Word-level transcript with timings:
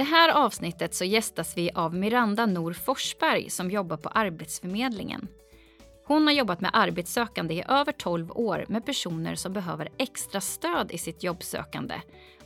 det 0.00 0.04
här 0.04 0.28
avsnittet 0.28 0.94
så 0.94 1.04
gästas 1.04 1.56
vi 1.56 1.70
av 1.74 1.94
Miranda 1.94 2.46
Nor 2.46 2.72
Forsberg 2.72 3.50
som 3.50 3.70
jobbar 3.70 3.96
på 3.96 4.08
Arbetsförmedlingen. 4.08 5.28
Hon 6.06 6.26
har 6.26 6.34
jobbat 6.34 6.60
med 6.60 6.70
arbetssökande 6.74 7.54
i 7.54 7.64
över 7.68 7.92
12 7.92 8.30
år 8.30 8.64
med 8.68 8.86
personer 8.86 9.34
som 9.34 9.52
behöver 9.52 9.88
extra 9.98 10.40
stöd 10.40 10.92
i 10.92 10.98
sitt 10.98 11.22
jobbsökande. 11.22 11.94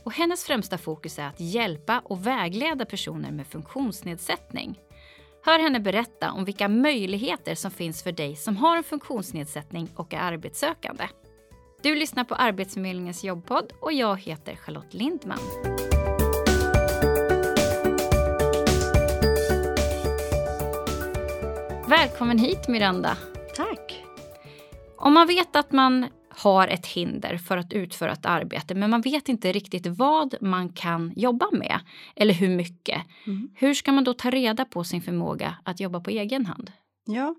Och 0.03 0.13
hennes 0.13 0.43
främsta 0.43 0.77
fokus 0.77 1.19
är 1.19 1.27
att 1.27 1.39
hjälpa 1.39 2.01
och 2.05 2.27
vägleda 2.27 2.85
personer 2.85 3.31
med 3.31 3.47
funktionsnedsättning. 3.47 4.79
Hör 5.45 5.59
henne 5.59 5.79
berätta 5.79 6.31
om 6.31 6.45
vilka 6.45 6.67
möjligheter 6.67 7.55
som 7.55 7.71
finns 7.71 8.03
för 8.03 8.11
dig 8.11 8.35
som 8.35 8.57
har 8.57 8.77
en 8.77 8.83
funktionsnedsättning 8.83 9.89
och 9.95 10.13
är 10.13 10.19
arbetssökande. 10.19 11.07
Du 11.81 11.95
lyssnar 11.95 12.23
på 12.23 12.35
Arbetsförmedlingens 12.35 13.23
jobbpodd 13.23 13.73
och 13.81 13.93
jag 13.93 14.21
heter 14.21 14.55
Charlotte 14.55 14.93
Lindman. 14.93 15.74
Välkommen 22.05 22.39
hit 22.39 22.67
Miranda. 22.67 23.17
Tack. 23.55 24.03
Om 24.97 25.13
man 25.13 25.27
vet 25.27 25.55
att 25.55 25.71
man 25.71 26.05
har 26.29 26.67
ett 26.67 26.85
hinder 26.85 27.37
för 27.37 27.57
att 27.57 27.73
utföra 27.73 28.11
ett 28.11 28.25
arbete 28.25 28.75
men 28.75 28.89
man 28.89 29.01
vet 29.01 29.29
inte 29.29 29.51
riktigt 29.51 29.87
vad 29.87 30.35
man 30.41 30.69
kan 30.69 31.13
jobba 31.15 31.49
med 31.51 31.79
eller 32.15 32.33
hur 32.33 32.49
mycket. 32.49 33.01
Mm. 33.27 33.49
Hur 33.55 33.73
ska 33.73 33.91
man 33.91 34.03
då 34.03 34.13
ta 34.13 34.29
reda 34.29 34.65
på 34.65 34.83
sin 34.83 35.01
förmåga 35.01 35.55
att 35.63 35.79
jobba 35.79 35.99
på 35.99 36.09
egen 36.09 36.45
hand? 36.45 36.71
Ja, 37.07 37.35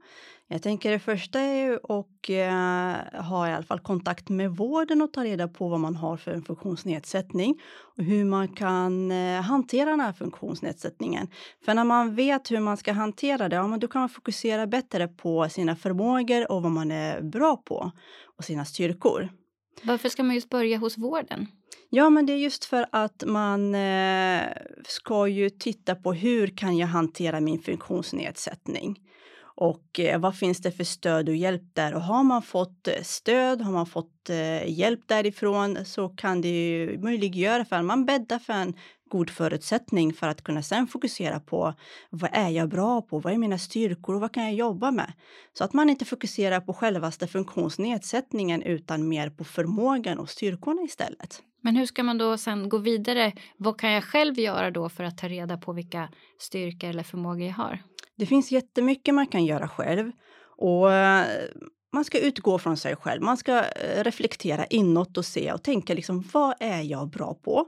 jag 0.48 0.62
tänker 0.62 0.90
det 0.90 0.98
första 0.98 1.40
är 1.40 1.66
ju 1.66 1.74
att 1.74 2.28
eh, 2.28 3.22
ha 3.22 3.48
i 3.48 3.52
alla 3.52 3.62
fall 3.62 3.80
kontakt 3.80 4.28
med 4.28 4.50
vården 4.50 5.02
och 5.02 5.12
ta 5.12 5.24
reda 5.24 5.48
på 5.48 5.68
vad 5.68 5.80
man 5.80 5.96
har 5.96 6.16
för 6.16 6.30
en 6.30 6.42
funktionsnedsättning 6.42 7.60
och 7.96 8.04
hur 8.04 8.24
man 8.24 8.48
kan 8.48 9.10
eh, 9.10 9.42
hantera 9.42 9.90
den 9.90 10.00
här 10.00 10.12
funktionsnedsättningen. 10.12 11.28
För 11.64 11.74
när 11.74 11.84
man 11.84 12.14
vet 12.14 12.50
hur 12.50 12.60
man 12.60 12.76
ska 12.76 12.92
hantera 12.92 13.48
det, 13.48 13.56
ja, 13.56 13.66
men 13.66 13.80
då 13.80 13.88
kan 13.88 14.00
man 14.00 14.08
fokusera 14.08 14.66
bättre 14.66 15.08
på 15.08 15.48
sina 15.48 15.76
förmågor 15.76 16.52
och 16.52 16.62
vad 16.62 16.72
man 16.72 16.90
är 16.90 17.22
bra 17.22 17.56
på 17.56 17.92
och 18.38 18.44
sina 18.44 18.64
styrkor. 18.64 19.28
Varför 19.82 20.08
ska 20.08 20.22
man 20.22 20.34
just 20.34 20.50
börja 20.50 20.78
hos 20.78 20.98
vården? 20.98 21.46
Ja, 21.90 22.10
men 22.10 22.26
det 22.26 22.32
är 22.32 22.36
just 22.36 22.64
för 22.64 22.86
att 22.92 23.24
man 23.26 23.74
eh, 23.74 24.42
ska 24.88 25.28
ju 25.28 25.50
titta 25.50 25.94
på 25.94 26.12
hur 26.12 26.46
kan 26.46 26.76
jag 26.76 26.86
hantera 26.86 27.40
min 27.40 27.58
funktionsnedsättning? 27.58 28.98
Och 29.56 30.00
eh, 30.00 30.20
vad 30.20 30.36
finns 30.36 30.58
det 30.58 30.72
för 30.72 30.84
stöd 30.84 31.28
och 31.28 31.36
hjälp 31.36 31.62
där? 31.72 31.94
Och 31.94 32.02
har 32.02 32.24
man 32.24 32.42
fått 32.42 32.88
eh, 32.88 33.02
stöd, 33.02 33.60
har 33.60 33.72
man 33.72 33.86
fått 33.86 34.30
eh, 34.30 34.70
hjälp 34.70 35.00
därifrån 35.06 35.84
så 35.84 36.08
kan 36.08 36.40
det 36.40 36.48
ju 36.48 36.98
möjliggöra 36.98 37.64
för 37.64 37.82
man 37.82 38.04
bäddar 38.04 38.38
för 38.38 38.52
en 38.52 38.74
god 39.10 39.30
förutsättning 39.30 40.12
för 40.12 40.28
att 40.28 40.44
kunna 40.44 40.62
sen 40.62 40.86
fokusera 40.86 41.40
på 41.40 41.74
vad 42.10 42.30
är 42.32 42.48
jag 42.48 42.68
bra 42.68 43.02
på? 43.02 43.18
Vad 43.18 43.32
är 43.32 43.38
mina 43.38 43.58
styrkor 43.58 44.14
och 44.14 44.20
vad 44.20 44.32
kan 44.32 44.44
jag 44.44 44.54
jobba 44.54 44.90
med? 44.90 45.12
Så 45.52 45.64
att 45.64 45.72
man 45.72 45.90
inte 45.90 46.04
fokuserar 46.04 46.60
på 46.60 46.72
självaste 46.72 47.26
funktionsnedsättningen 47.26 48.62
utan 48.62 49.08
mer 49.08 49.30
på 49.30 49.44
förmågan 49.44 50.18
och 50.18 50.30
styrkorna 50.30 50.82
istället. 50.82 51.42
Men 51.66 51.76
hur 51.76 51.86
ska 51.86 52.02
man 52.02 52.18
då 52.18 52.38
sen 52.38 52.68
gå 52.68 52.78
vidare? 52.78 53.32
Vad 53.56 53.80
kan 53.80 53.92
jag 53.92 54.04
själv 54.04 54.38
göra 54.38 54.70
då 54.70 54.88
för 54.88 55.04
att 55.04 55.18
ta 55.18 55.28
reda 55.28 55.56
på 55.56 55.72
vilka 55.72 56.08
styrkor 56.38 56.90
eller 56.90 57.02
förmågor 57.02 57.42
jag 57.42 57.54
har? 57.54 57.82
Det 58.16 58.26
finns 58.26 58.52
jättemycket 58.52 59.14
man 59.14 59.26
kan 59.26 59.44
göra 59.44 59.68
själv 59.68 60.12
och 60.56 60.92
eh, 60.92 61.26
man 61.92 62.04
ska 62.04 62.18
utgå 62.18 62.58
från 62.58 62.76
sig 62.76 62.96
själv. 62.96 63.22
Man 63.22 63.36
ska 63.36 63.58
eh, 63.58 64.04
reflektera 64.04 64.66
inåt 64.66 65.16
och 65.16 65.24
se 65.24 65.52
och 65.52 65.62
tänka 65.62 65.94
liksom 65.94 66.24
vad 66.32 66.54
är 66.60 66.82
jag 66.82 67.10
bra 67.10 67.34
på? 67.34 67.66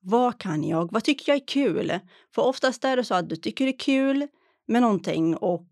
Vad 0.00 0.38
kan 0.38 0.64
jag? 0.64 0.92
Vad 0.92 1.04
tycker 1.04 1.32
jag 1.32 1.42
är 1.42 1.46
kul? 1.46 1.98
För 2.34 2.42
oftast 2.42 2.84
är 2.84 2.96
det 2.96 3.04
så 3.04 3.14
att 3.14 3.28
du 3.28 3.36
tycker 3.36 3.64
det 3.64 3.70
är 3.70 3.78
kul 3.78 4.26
med 4.68 4.82
någonting 4.82 5.36
och 5.36 5.66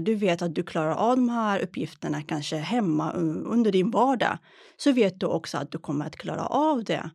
du 0.00 0.14
vet 0.14 0.42
att 0.42 0.54
du 0.54 0.62
klarar 0.62 0.94
av 0.94 1.16
de 1.16 1.28
här 1.28 1.60
uppgifterna 1.60 2.22
kanske 2.22 2.56
hemma 2.56 3.12
under 3.12 3.72
din 3.72 3.90
vardag. 3.90 4.38
Så 4.76 4.92
vet 4.92 5.20
du 5.20 5.26
också 5.26 5.58
att 5.58 5.72
du 5.72 5.78
kommer 5.78 6.06
att 6.06 6.16
klara 6.16 6.46
av 6.46 6.84
det 6.84 7.10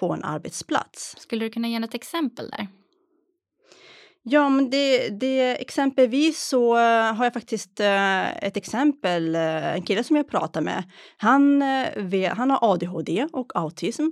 på 0.00 0.12
en 0.12 0.24
arbetsplats. 0.24 1.14
Skulle 1.18 1.44
du 1.44 1.50
kunna 1.50 1.68
ge 1.68 1.76
ett 1.76 1.94
exempel 1.94 2.50
där? 2.50 2.66
Ja, 4.22 4.48
men 4.48 4.70
det, 4.70 5.08
det, 5.08 5.62
exempelvis 5.62 6.48
så 6.48 6.76
uh, 6.76 7.12
har 7.14 7.24
jag 7.24 7.32
faktiskt 7.32 7.80
uh, 7.80 8.44
ett 8.44 8.56
exempel, 8.56 9.34
en 9.34 9.82
kille 9.82 10.04
som 10.04 10.16
jag 10.16 10.28
pratar 10.28 10.60
med. 10.60 10.84
Han, 11.16 11.62
han 12.36 12.50
har 12.50 12.72
ADHD 12.72 13.26
och 13.32 13.52
autism. 13.54 14.02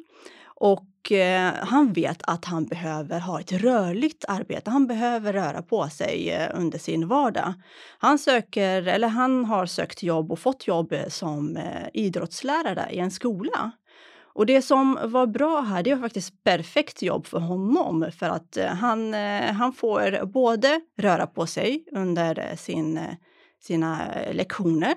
Och 0.60 1.12
eh, 1.12 1.52
han 1.60 1.92
vet 1.92 2.22
att 2.22 2.44
han 2.44 2.66
behöver 2.66 3.20
ha 3.20 3.40
ett 3.40 3.52
rörligt 3.52 4.24
arbete. 4.28 4.70
Han 4.70 4.86
behöver 4.86 5.32
röra 5.32 5.62
på 5.62 5.88
sig 5.88 6.30
eh, 6.30 6.50
under 6.54 6.78
sin 6.78 7.08
vardag. 7.08 7.54
Han 7.98 8.18
söker, 8.18 8.86
eller 8.86 9.08
han 9.08 9.44
har 9.44 9.66
sökt 9.66 10.02
jobb 10.02 10.32
och 10.32 10.38
fått 10.38 10.66
jobb 10.66 10.92
eh, 10.92 11.08
som 11.08 11.58
idrottslärare 11.92 12.88
i 12.90 12.98
en 12.98 13.10
skola. 13.10 13.72
Och 14.36 14.46
det 14.46 14.62
som 14.62 14.98
var 15.04 15.26
bra 15.26 15.60
här, 15.60 15.82
det 15.82 15.94
var 15.94 16.02
faktiskt 16.02 16.44
perfekt 16.44 17.02
jobb 17.02 17.26
för 17.26 17.38
honom 17.38 18.06
för 18.18 18.26
att 18.26 18.56
eh, 18.56 18.66
han, 18.66 19.14
eh, 19.14 19.52
han 19.52 19.72
får 19.72 20.26
både 20.26 20.80
röra 20.96 21.26
på 21.26 21.46
sig 21.46 21.84
under 21.92 22.56
sin, 22.56 22.98
eh, 22.98 23.14
sina 23.60 24.00
lektioner 24.32 24.94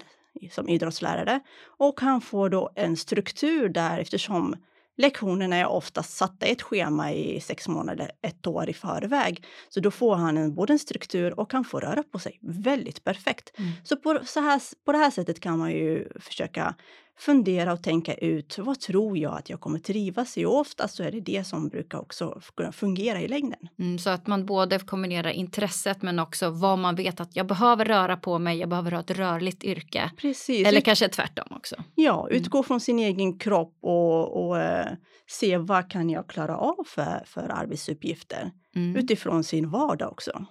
som 0.52 0.70
idrottslärare 0.70 1.40
och 1.78 2.02
han 2.02 2.22
får 2.22 2.50
då 2.50 2.70
en 2.76 2.98
struktur 2.98 3.70
där 3.70 4.00
eftersom 4.00 4.56
lektionerna 5.00 5.56
är 5.56 5.66
oftast 5.66 6.18
satta 6.18 6.48
i 6.48 6.52
ett 6.52 6.62
schema 6.62 7.14
i 7.14 7.42
sex 7.42 7.68
månader, 7.68 8.12
ett 8.22 8.48
år 8.48 8.70
i 8.70 8.74
förväg. 8.74 9.46
Så 9.70 9.80
då 9.80 9.92
får 9.92 10.16
han 10.16 10.38
en, 10.38 10.56
både 10.56 10.74
en 10.74 10.80
struktur 10.80 11.40
och 11.40 11.54
han 11.54 11.64
får 11.64 11.82
röra 11.82 12.04
på 12.04 12.20
sig 12.20 12.40
väldigt 12.42 13.04
perfekt. 13.04 13.52
Mm. 13.58 13.72
Så, 13.84 13.96
på, 13.96 14.20
så 14.26 14.40
här, 14.40 14.62
på 14.86 14.92
det 14.92 14.98
här 14.98 15.12
sättet 15.12 15.40
kan 15.40 15.60
man 15.60 15.72
ju 15.72 16.08
försöka 16.20 16.76
fundera 17.20 17.74
och 17.74 17.84
tänka 17.84 18.14
ut 18.14 18.58
vad 18.58 18.80
tror 18.80 19.18
jag 19.18 19.38
att 19.38 19.50
jag 19.50 19.60
kommer 19.60 19.80
trivas 19.80 20.38
i? 20.38 20.46
Och 20.46 20.60
oftast 20.60 20.96
så 20.96 21.04
är 21.04 21.12
det 21.12 21.20
det 21.20 21.48
som 21.48 21.70
brukar 21.70 22.00
också 22.00 22.42
kunna 22.56 22.72
fungera 22.72 23.22
i 23.22 23.28
längden. 23.28 23.70
Mm, 23.80 24.00
så 24.00 24.10
att 24.10 24.28
man 24.28 24.46
både 24.46 24.80
kombinerar 24.80 25.30
intresset 25.30 26.02
men 26.02 26.20
också 26.20 26.50
vad 26.50 26.80
man 26.80 26.96
vet 26.96 27.20
att 27.20 27.36
jag 27.36 27.48
behöver 27.48 27.86
röra 27.86 28.18
på 28.18 28.40
mig, 28.40 28.58
jag 28.58 28.70
behöver 28.70 28.92
ha 28.92 29.00
ett 29.00 29.12
rörligt 29.12 29.64
yrke. 29.64 30.12
Precis. 30.18 30.68
Eller 30.68 30.82
kanske 30.82 31.10
tvärtom 31.10 31.48
också. 31.50 31.76
Ja, 31.96 32.28
mm. 32.28 32.42
utgå 32.42 32.58
mm. 32.58 32.64
från 32.64 32.80
sin 32.80 33.00
egen 33.00 33.40
kropp 33.40 33.78
och, 33.82 34.46
och 34.46 34.56
uh, 34.56 34.86
se 35.28 35.58
vad 35.58 35.92
kan 35.92 36.10
jag 36.10 36.30
klara 36.30 36.58
av 36.58 36.84
för, 36.86 37.24
för 37.26 37.50
arbetsuppgifter 37.50 38.52
mm. 38.76 38.96
utifrån 38.96 39.44
sin 39.44 39.70
vardag 39.70 40.12
också. 40.12 40.46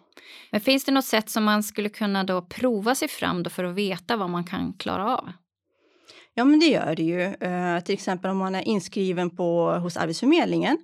Men 0.50 0.60
finns 0.60 0.84
det 0.84 0.92
något 0.92 1.04
sätt 1.04 1.30
som 1.30 1.44
man 1.44 1.62
skulle 1.62 1.88
kunna 1.88 2.24
då 2.24 2.42
prova 2.42 2.94
sig 2.94 3.08
fram 3.08 3.42
då 3.42 3.50
för 3.50 3.64
att 3.64 3.74
veta 3.74 4.16
vad 4.16 4.30
man 4.30 4.44
kan 4.44 4.72
klara 4.72 5.16
av? 5.16 5.28
Ja, 6.38 6.44
men 6.44 6.60
det 6.60 6.66
gör 6.66 6.94
det 6.94 7.02
ju. 7.02 7.20
Uh, 7.20 7.80
till 7.80 7.94
exempel 7.94 8.30
om 8.30 8.36
man 8.36 8.54
är 8.54 8.68
inskriven 8.68 9.30
på, 9.30 9.72
hos 9.72 9.96
Arbetsförmedlingen 9.96 10.78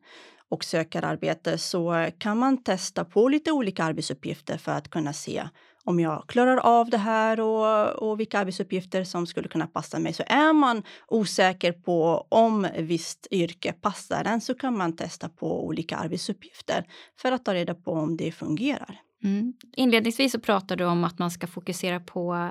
och 0.48 0.64
söker 0.64 1.04
arbete 1.04 1.58
så 1.58 2.08
kan 2.18 2.38
man 2.38 2.62
testa 2.62 3.04
på 3.04 3.28
lite 3.28 3.52
olika 3.52 3.84
arbetsuppgifter 3.84 4.58
för 4.58 4.72
att 4.72 4.90
kunna 4.90 5.12
se 5.12 5.48
om 5.84 6.00
jag 6.00 6.24
klarar 6.28 6.56
av 6.56 6.90
det 6.90 6.98
här 6.98 7.40
och, 7.40 7.88
och 8.10 8.20
vilka 8.20 8.38
arbetsuppgifter 8.38 9.04
som 9.04 9.26
skulle 9.26 9.48
kunna 9.48 9.66
passa 9.66 9.98
mig. 9.98 10.12
Så 10.12 10.22
är 10.26 10.52
man 10.52 10.82
osäker 11.06 11.72
på 11.72 12.26
om 12.28 12.66
visst 12.78 13.26
yrke 13.30 13.72
passar 13.72 14.24
en 14.24 14.40
så 14.40 14.54
kan 14.54 14.78
man 14.78 14.96
testa 14.96 15.28
på 15.28 15.66
olika 15.66 15.96
arbetsuppgifter 15.96 16.84
för 17.18 17.32
att 17.32 17.44
ta 17.44 17.54
reda 17.54 17.74
på 17.74 17.92
om 17.92 18.16
det 18.16 18.32
fungerar. 18.32 19.00
Mm. 19.24 19.52
Inledningsvis 19.76 20.32
så 20.32 20.40
pratar 20.40 20.76
du 20.76 20.84
om 20.84 21.04
att 21.04 21.18
man 21.18 21.30
ska 21.30 21.46
fokusera 21.46 22.00
på 22.00 22.50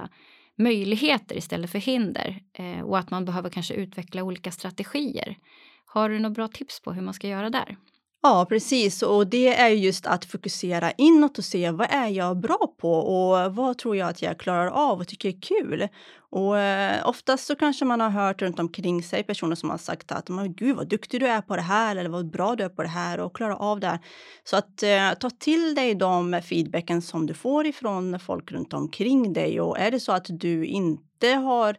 möjligheter 0.56 1.38
istället 1.38 1.70
för 1.72 1.80
hinder 1.80 2.42
eh, 2.54 2.82
och 2.82 2.98
att 2.98 3.12
man 3.12 3.26
behöver 3.26 3.50
kanske 3.50 3.74
utveckla 3.74 4.24
olika 4.24 4.52
strategier. 4.52 5.38
Har 5.86 6.10
du 6.10 6.20
några 6.20 6.34
bra 6.34 6.48
tips 6.48 6.82
på 6.82 6.94
hur 6.94 7.02
man 7.02 7.14
ska 7.14 7.28
göra 7.28 7.50
där? 7.50 7.78
Ja, 8.26 8.46
precis. 8.50 9.02
Och 9.02 9.28
det 9.28 9.56
är 9.56 9.70
just 9.70 10.06
att 10.08 10.26
fokusera 10.26 10.92
inåt 10.92 11.38
och 11.38 11.46
se 11.46 11.72
vad 11.72 11.88
är 11.90 12.08
jag 12.08 12.38
bra 12.38 12.74
på 12.78 12.92
och 12.94 13.56
vad 13.56 13.78
tror 13.78 13.96
jag 13.96 14.10
att 14.10 14.22
jag 14.22 14.40
klarar 14.40 14.68
av 14.68 15.00
och 15.00 15.08
tycker 15.08 15.30
är 15.30 15.42
kul. 15.42 15.88
Och 16.30 16.60
eh, 16.60 17.10
oftast 17.10 17.46
så 17.46 17.56
kanske 17.56 17.86
man 17.86 18.02
har 18.02 18.10
hört 18.10 18.42
runt 18.42 18.60
omkring 18.60 19.04
sig 19.04 19.24
personer 19.24 19.56
som 19.56 19.70
har 19.70 19.78
sagt 19.78 20.12
att 20.12 20.30
men 20.30 20.54
gud 20.54 20.76
vad 20.76 20.88
duktig 20.88 21.20
du 21.20 21.28
är 21.28 21.42
på 21.42 21.56
det 21.56 21.62
här 21.62 21.96
eller 21.96 22.10
vad 22.10 22.32
bra 22.32 22.56
du 22.56 22.64
är 22.64 22.70
på 22.70 22.82
det 22.82 22.88
här 22.90 23.20
och 23.20 23.36
klarar 23.36 23.56
av 23.56 23.80
det 23.80 23.88
här. 23.88 24.00
Så 24.44 24.58
att 24.58 24.84
eh, 24.84 25.14
ta 25.20 25.30
till 25.30 25.76
dig 25.76 25.96
de 25.96 26.42
feedbacken 26.44 27.02
som 27.02 27.26
du 27.26 27.34
får 27.34 27.66
ifrån 27.68 28.20
folk 28.20 28.52
runt 28.52 28.74
omkring 28.74 29.34
dig 29.34 29.62
och 29.62 29.80
är 29.80 29.92
det 29.92 30.00
så 30.00 30.12
att 30.12 30.26
du 30.30 30.66
inte 30.66 31.28
har 31.28 31.78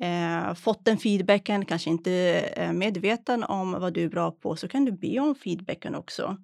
eh, 0.00 0.54
fått 0.54 0.84
den 0.84 0.98
feedbacken, 0.98 1.64
kanske 1.64 1.90
inte 1.90 2.10
är 2.56 2.72
medveten 2.72 3.44
om 3.44 3.72
vad 3.72 3.92
du 3.92 4.04
är 4.04 4.08
bra 4.08 4.30
på, 4.30 4.56
så 4.56 4.68
kan 4.68 4.84
du 4.84 4.92
be 4.92 5.18
om 5.18 5.34
feedbacken 5.34 5.94
också. 5.94 6.36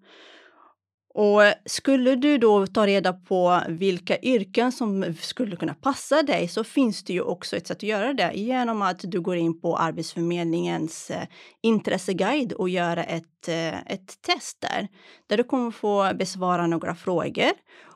Och 1.14 1.40
skulle 1.66 2.14
du 2.14 2.38
då 2.38 2.66
ta 2.66 2.86
reda 2.86 3.12
på 3.12 3.60
vilka 3.68 4.18
yrken 4.18 4.72
som 4.72 5.14
skulle 5.20 5.56
kunna 5.56 5.74
passa 5.74 6.22
dig 6.22 6.48
så 6.48 6.64
finns 6.64 7.04
det 7.04 7.12
ju 7.12 7.20
också 7.20 7.56
ett 7.56 7.66
sätt 7.66 7.76
att 7.76 7.82
göra 7.82 8.12
det 8.12 8.32
genom 8.34 8.82
att 8.82 9.00
du 9.02 9.20
går 9.20 9.36
in 9.36 9.60
på 9.60 9.76
Arbetsförmedlingens 9.76 11.10
eh, 11.10 11.26
intresseguide 11.62 12.52
och 12.52 12.68
gör 12.68 12.96
ett, 12.96 13.48
eh, 13.48 13.92
ett 13.92 14.22
test 14.22 14.60
där. 14.60 14.88
Där 15.26 15.36
du 15.36 15.44
kommer 15.44 15.70
få 15.70 16.10
besvara 16.14 16.66
några 16.66 16.94
frågor 16.94 17.52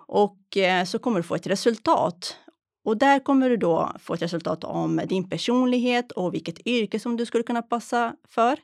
och 0.08 0.38
så 0.86 0.98
kommer 0.98 1.16
du 1.16 1.22
få 1.22 1.34
ett 1.34 1.46
resultat. 1.46 2.36
Och 2.86 2.96
där 2.96 3.18
kommer 3.18 3.50
du 3.50 3.56
då 3.56 3.92
få 3.98 4.14
ett 4.14 4.22
resultat 4.22 4.64
om 4.64 5.00
din 5.08 5.28
personlighet 5.28 6.12
och 6.12 6.34
vilket 6.34 6.66
yrke 6.66 7.00
som 7.00 7.16
du 7.16 7.26
skulle 7.26 7.44
kunna 7.44 7.62
passa 7.62 8.14
för 8.28 8.58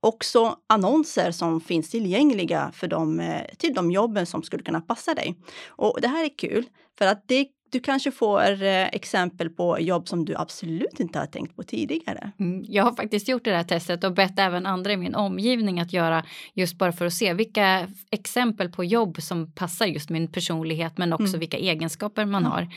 också 0.00 0.56
annonser 0.66 1.30
som 1.30 1.60
finns 1.60 1.90
tillgängliga 1.90 2.70
för 2.74 2.88
dem, 2.88 3.20
eh, 3.20 3.42
till 3.58 3.74
de 3.74 3.90
jobben 3.90 4.26
som 4.26 4.42
skulle 4.42 4.62
kunna 4.62 4.80
passa 4.80 5.14
dig. 5.14 5.34
Och 5.68 5.98
det 6.00 6.08
här 6.08 6.24
är 6.24 6.38
kul 6.38 6.64
för 6.98 7.06
att 7.06 7.22
det 7.26 7.46
du 7.76 7.80
kanske 7.80 8.10
får 8.10 8.62
eh, 8.62 8.86
exempel 8.86 9.50
på 9.50 9.80
jobb 9.80 10.08
som 10.08 10.24
du 10.24 10.34
absolut 10.36 11.00
inte 11.00 11.18
har 11.18 11.26
tänkt 11.26 11.56
på 11.56 11.62
tidigare. 11.62 12.30
Mm, 12.38 12.64
jag 12.68 12.84
har 12.84 12.92
faktiskt 12.92 13.28
gjort 13.28 13.44
det 13.44 13.56
här 13.56 13.64
testet 13.64 14.04
och 14.04 14.12
bett 14.12 14.38
även 14.38 14.66
andra 14.66 14.92
i 14.92 14.96
min 14.96 15.14
omgivning 15.14 15.80
att 15.80 15.92
göra 15.92 16.24
just 16.54 16.78
bara 16.78 16.92
för 16.92 17.06
att 17.06 17.12
se 17.12 17.34
vilka 17.34 17.88
exempel 18.10 18.68
på 18.68 18.84
jobb 18.84 19.22
som 19.22 19.52
passar 19.52 19.86
just 19.86 20.10
min 20.10 20.32
personlighet 20.32 20.98
men 20.98 21.12
också 21.12 21.26
mm. 21.26 21.40
vilka 21.40 21.56
egenskaper 21.56 22.24
man 22.24 22.42
mm. 22.42 22.52
har. 22.52 22.68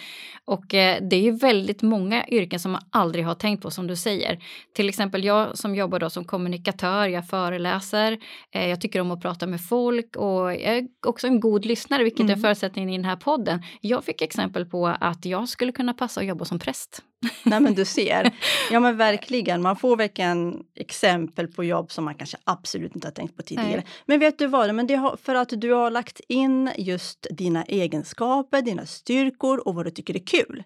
Och 0.46 0.74
eh, 0.74 0.98
det 1.02 1.16
är 1.16 1.22
ju 1.22 1.32
väldigt 1.32 1.82
många 1.82 2.28
yrken 2.28 2.60
som 2.60 2.72
man 2.72 2.82
aldrig 2.90 3.26
har 3.26 3.36
tänkt 3.36 3.62
på 3.62 3.72
som 3.72 3.88
du 3.88 3.96
säger. 3.96 4.40
Till 4.74 4.90
exempel 4.90 5.24
jag 5.24 5.58
som 5.58 5.76
jobbar 5.76 6.00
då 6.00 6.10
som 6.10 6.26
kommunikatör, 6.26 7.08
jag 7.08 7.28
föreläser, 7.28 8.18
eh, 8.52 8.68
jag 8.68 8.82
tycker 8.82 9.02
om 9.02 9.12
att 9.12 9.22
prata 9.22 9.48
med 9.48 9.62
folk 9.62 10.16
och 10.16 10.54
jag 10.54 10.62
är 10.62 10.88
också 11.08 11.28
en 11.28 11.40
god 11.40 11.66
lyssnare 11.66 12.04
vilket 12.04 12.20
mm. 12.20 12.32
är 12.32 12.42
förutsättningen 12.42 12.90
i 12.90 12.98
den 12.98 13.06
här 13.06 13.16
podden. 13.16 13.64
Jag 13.82 14.04
fick 14.04 14.22
exempel 14.22 14.66
på 14.66 14.89
att 14.96 15.26
jag 15.26 15.50
skulle 15.50 15.72
kunna 15.72 15.94
passa 15.94 16.20
att 16.20 16.28
jobba 16.28 16.46
som 16.46 16.60
präst. 16.60 17.04
Nej 17.44 17.60
men 17.60 17.74
du 17.74 17.86
ser. 17.86 18.34
Ja 18.72 18.80
men 18.80 18.98
verkligen, 19.08 19.62
man 19.62 19.76
får 19.76 19.98
verkligen 19.98 20.64
exempel 20.76 21.48
på 21.48 21.64
jobb 21.64 21.92
som 21.92 22.06
man 22.06 22.16
kanske 22.16 22.38
absolut 22.44 22.96
inte 22.96 23.08
har 23.08 23.12
tänkt 23.12 23.38
på 23.38 23.44
tidigare. 23.44 23.72
Nej. 23.72 23.86
Men 24.06 24.20
vet 24.20 24.38
du 24.38 24.48
vad, 24.48 24.76
men 24.76 24.88
det 24.88 24.96
har, 24.96 25.18
för 25.24 25.36
att 25.36 25.50
du 25.50 25.74
har 25.74 25.92
lagt 25.92 26.22
in 26.28 26.72
just 26.78 27.28
dina 27.32 27.64
egenskaper, 27.64 28.62
dina 28.62 28.86
styrkor 28.86 29.68
och 29.68 29.76
vad 29.76 29.86
du 29.86 29.92
tycker 29.92 30.16
är 30.16 30.26
kul. 30.26 30.64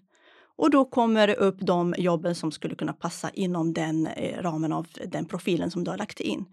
Och 0.56 0.70
då 0.70 0.86
kommer 0.86 1.28
det 1.28 1.36
upp 1.36 1.58
de 1.60 1.96
jobben 1.98 2.36
som 2.36 2.52
skulle 2.52 2.76
kunna 2.76 2.94
passa 2.94 3.30
inom 3.30 3.74
den 3.74 4.08
eh, 4.08 4.42
ramen 4.42 4.74
av 4.74 4.88
den 5.06 5.26
profilen 5.26 5.72
som 5.72 5.84
du 5.84 5.92
har 5.92 5.98
lagt 5.98 6.20
in. 6.20 6.46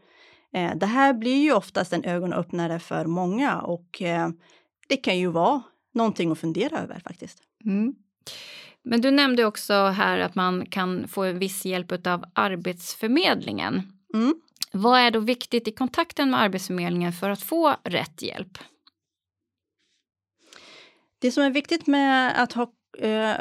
Eh, 0.52 0.74
det 0.76 0.86
här 0.86 1.14
blir 1.14 1.42
ju 1.42 1.52
oftast 1.52 1.92
en 1.92 2.04
ögonöppnare 2.04 2.78
för 2.78 3.06
många 3.06 3.60
och 3.60 4.02
eh, 4.02 4.28
det 4.88 4.96
kan 4.96 5.18
ju 5.18 5.26
vara 5.26 5.62
någonting 5.94 6.32
att 6.32 6.38
fundera 6.38 6.78
över 6.78 7.00
faktiskt. 7.00 7.42
Mm. 7.64 7.94
Men 8.82 9.00
du 9.00 9.10
nämnde 9.10 9.44
också 9.44 9.74
här 9.74 10.18
att 10.18 10.34
man 10.34 10.66
kan 10.66 11.08
få 11.08 11.22
en 11.22 11.38
viss 11.38 11.64
hjälp 11.64 12.06
av 12.06 12.24
Arbetsförmedlingen. 12.32 13.82
Mm. 14.14 14.34
Vad 14.72 15.00
är 15.00 15.10
då 15.10 15.20
viktigt 15.20 15.68
i 15.68 15.72
kontakten 15.72 16.30
med 16.30 16.40
Arbetsförmedlingen 16.40 17.12
för 17.12 17.30
att 17.30 17.42
få 17.42 17.76
rätt 17.84 18.22
hjälp? 18.22 18.58
Det 21.18 21.32
som 21.32 21.42
är 21.42 21.50
viktigt 21.50 21.86
med 21.86 22.42
att 22.42 22.52
ha 22.52 22.72
eh, 22.98 23.34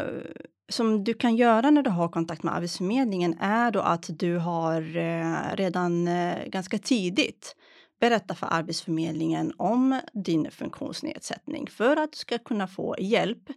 som 0.69 1.03
du 1.03 1.13
kan 1.13 1.35
göra 1.35 1.71
när 1.71 1.83
du 1.83 1.89
har 1.89 2.09
kontakt 2.09 2.43
med 2.43 2.53
Arbetsförmedlingen 2.53 3.37
är 3.39 3.71
då 3.71 3.79
att 3.79 4.05
du 4.09 4.37
har 4.37 4.97
eh, 4.97 5.55
redan 5.55 6.07
eh, 6.07 6.47
ganska 6.47 6.77
tidigt 6.77 7.55
berätta 7.99 8.35
för 8.35 8.47
Arbetsförmedlingen 8.51 9.53
om 9.57 9.99
din 10.13 10.51
funktionsnedsättning 10.51 11.67
för 11.67 11.97
att 11.97 12.11
du 12.11 12.17
ska 12.17 12.37
kunna 12.37 12.67
få 12.67 12.95
hjälp 12.99 13.49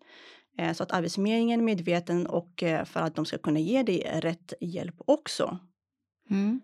eh, 0.58 0.72
så 0.72 0.82
att 0.82 0.92
Arbetsförmedlingen 0.92 1.60
är 1.60 1.64
medveten 1.64 2.26
och 2.26 2.62
eh, 2.62 2.84
för 2.84 3.00
att 3.00 3.14
de 3.14 3.24
ska 3.24 3.38
kunna 3.38 3.60
ge 3.60 3.82
dig 3.82 4.20
rätt 4.20 4.52
hjälp 4.60 4.94
också. 4.98 5.58
Mm. 6.30 6.60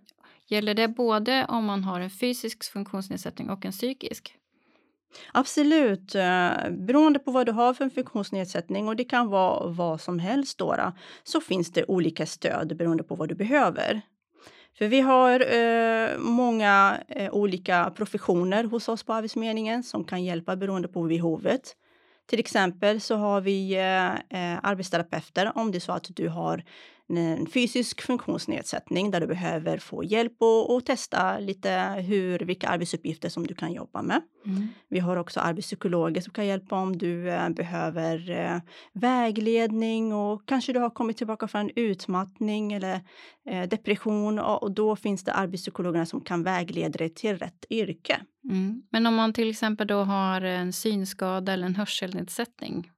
Gäller 0.47 0.75
det 0.75 0.89
både 0.89 1.47
om 1.49 1.65
man 1.65 1.85
har 1.85 2.01
en 2.01 2.11
fysisk 2.11 2.73
funktionsnedsättning 2.73 3.51
och 3.51 3.65
en 3.65 3.73
psykisk? 3.73 4.35
Absolut, 5.33 6.15
eh, 6.15 6.71
beroende 6.71 7.19
på 7.19 7.31
vad 7.31 7.47
du 7.47 7.53
har 7.53 7.75
för 7.75 7.85
en 7.85 7.91
funktionsnedsättning 7.91 8.89
och 8.89 8.97
det 8.97 9.05
kan 9.05 9.29
vara 9.29 9.69
vad 9.69 10.01
som 10.01 10.19
helst 10.19 10.59
då, 10.59 10.93
så 11.25 11.41
finns 11.41 11.73
det 11.73 11.85
olika 11.89 12.27
stöd 12.27 12.77
beroende 12.77 13.03
på 13.03 13.15
vad 13.15 13.29
du 13.29 13.35
behöver. 13.35 14.03
För 14.79 14.89
vi 14.89 15.01
har 15.01 15.41
eh, 15.41 16.19
många 16.19 17.01
eh, 17.09 17.33
olika 17.33 17.93
professioner 17.97 18.65
hos 18.65 18.89
oss 18.89 19.03
på 19.03 19.13
Arbetsförmedlingen 19.13 19.83
som 19.83 20.05
kan 20.05 20.25
hjälpa 20.25 20.57
beroende 20.57 20.89
på 20.89 21.03
behovet. 21.03 21.77
Till 22.27 22.41
exempel 22.41 23.01
så 23.01 23.17
har 23.17 23.41
vi 23.41 23.75
eh, 23.75 24.13
eh 24.15 24.59
arbetsterapeuter 24.63 25.53
om 25.55 25.73
det 25.73 25.79
är 25.79 25.81
så 25.81 25.93
att 25.93 26.11
du 26.17 26.29
har 26.29 26.65
en 27.17 27.47
fysisk 27.47 28.03
funktionsnedsättning 28.03 29.11
där 29.11 29.21
du 29.21 29.27
behöver 29.27 29.79
få 29.79 30.05
hjälp 30.05 30.33
och, 30.39 30.75
och 30.75 30.85
testa 30.85 31.39
lite 31.39 31.71
hur, 32.07 32.39
vilka 32.39 32.69
arbetsuppgifter 32.69 33.29
som 33.29 33.47
du 33.47 33.55
kan 33.55 33.73
jobba 33.73 34.03
med. 34.03 34.23
Mm. 34.47 34.69
Vi 34.89 34.99
har 34.99 35.17
också 35.17 35.41
arbetspsykologer 35.41 36.21
som 36.21 36.33
kan 36.33 36.47
hjälpa 36.47 36.77
om 36.77 36.99
du 36.99 37.31
eh, 37.31 37.49
behöver 37.49 38.31
eh, 38.31 38.61
vägledning 38.93 40.15
och 40.15 40.43
kanske 40.47 40.73
du 40.73 40.81
har 40.81 40.91
kommit 40.91 41.17
tillbaka 41.17 41.49
från 41.49 41.61
en 41.61 41.71
utmattning 41.77 42.73
eller 42.73 43.01
eh, 43.51 43.69
depression 43.69 44.39
och, 44.39 44.63
och, 44.63 44.73
då 44.73 44.97
finns 44.97 45.25
det 45.25 45.33
arbetspsykologerna 45.33 46.07
som 46.07 46.21
kan 46.21 46.43
vägleda 46.43 46.99
dig 46.99 47.15
till 47.15 47.39
rätt 47.39 47.65
yrke. 47.71 48.21
Mm. 48.45 48.83
Men 48.91 49.07
om 49.07 49.15
man 49.15 49.33
till 49.33 49.51
exempel 49.51 49.87
då 49.87 50.03
har 50.03 50.41
en 50.41 50.73
synskada 50.73 51.53
eller 51.53 51.67
en 51.67 51.75
hörselnedsättning, 51.75 52.91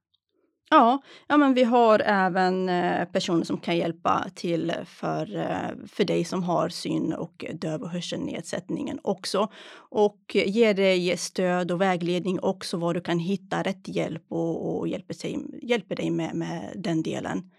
Ja, 0.73 1.01
ja 1.27 1.37
men 1.37 1.53
vi 1.53 1.63
har 1.63 1.99
även 2.05 2.69
eh, 2.69 3.05
personer 3.05 3.43
som 3.43 3.57
kan 3.57 3.77
hjälpa 3.77 4.25
till 4.35 4.73
för, 4.85 5.35
eh, 5.35 5.87
för 5.87 6.03
dig 6.03 6.23
som 6.23 6.43
har 6.43 6.69
syn 6.69 7.13
och 7.13 7.45
döv 7.53 7.81
och 7.81 7.89
hörselnedsättningen 7.89 8.99
också. 9.03 9.47
Och 9.73 10.19
ger 10.33 10.73
dig 10.73 11.17
stöd 11.17 11.71
och 11.71 11.81
vägledning 11.81 12.39
också 12.39 12.77
var 12.77 12.93
du 12.93 13.01
kan 13.01 13.19
hitta 13.19 13.63
rätt 13.63 13.87
hjälp 13.87 14.23
och, 14.29 14.79
och 14.79 14.87
hjälper, 14.87 15.13
sig, 15.13 15.39
hjälper 15.61 15.95
dig 15.95 16.09
med, 16.09 16.35
med 16.35 16.71
den 16.75 17.03
delen. 17.03 17.51